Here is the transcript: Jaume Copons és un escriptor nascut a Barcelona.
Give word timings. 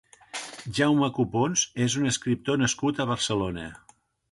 Jaume 0.77 1.09
Copons 1.17 1.67
és 1.87 1.99
un 2.01 2.11
escriptor 2.13 2.59
nascut 2.65 3.03
a 3.05 3.09
Barcelona. 3.13 3.71